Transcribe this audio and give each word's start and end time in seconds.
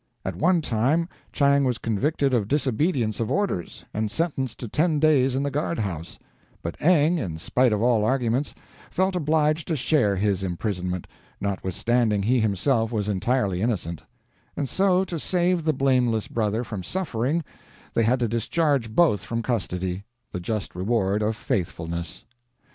At 0.25 0.35
one 0.35 0.61
time 0.61 1.07
Chang 1.31 1.63
was 1.63 1.77
convicted 1.77 2.33
of 2.33 2.47
disobedience 2.47 3.19
of 3.19 3.29
orders, 3.29 3.85
and 3.93 4.09
sentenced 4.09 4.57
to 4.61 4.67
ten 4.67 4.97
days 4.99 5.35
in 5.35 5.43
the 5.43 5.51
guard 5.51 5.77
house, 5.77 6.17
but 6.63 6.75
Eng, 6.81 7.19
in 7.19 7.37
spite 7.37 7.71
of 7.71 7.83
all 7.83 8.03
arguments, 8.03 8.55
felt 8.89 9.15
obliged 9.15 9.67
to 9.67 9.75
share 9.75 10.15
his 10.15 10.41
imprisonment, 10.43 11.05
notwithstanding 11.39 12.23
he 12.23 12.39
himself 12.39 12.91
was 12.91 13.07
entirely 13.07 13.61
innocent; 13.61 14.01
and 14.57 14.67
so, 14.67 15.03
to 15.05 15.19
save 15.19 15.65
the 15.65 15.71
blameless 15.71 16.27
brother 16.27 16.63
from 16.63 16.81
suffering, 16.81 17.43
they 17.93 18.01
had 18.01 18.19
to 18.21 18.27
discharge 18.27 18.95
both 18.95 19.21
from 19.21 19.43
custody 19.43 20.03
the 20.31 20.39
just 20.39 20.73
reward 20.73 21.21
of 21.21 21.35
faithfulness. 21.35 22.25